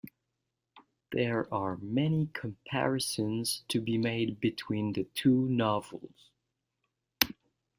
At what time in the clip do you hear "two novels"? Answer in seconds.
5.13-6.31